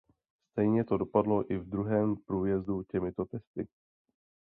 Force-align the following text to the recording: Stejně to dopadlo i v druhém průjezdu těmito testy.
Stejně 0.51 0.83
to 0.83 0.97
dopadlo 0.97 1.51
i 1.53 1.57
v 1.57 1.69
druhém 1.69 2.15
průjezdu 2.15 2.83
těmito 2.83 3.25
testy. 3.25 3.67